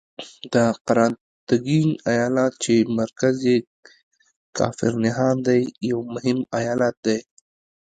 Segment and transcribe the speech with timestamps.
[0.53, 3.57] د قراتګین ایالت چې مرکز یې
[4.57, 7.19] کافر نهان دی یو مهم ایالت دی.